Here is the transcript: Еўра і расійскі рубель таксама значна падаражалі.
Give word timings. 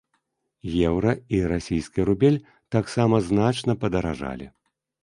Еўра 0.89 1.13
і 1.39 1.43
расійскі 1.53 2.07
рубель 2.09 2.43
таксама 2.79 3.25
значна 3.31 3.79
падаражалі. 3.87 4.55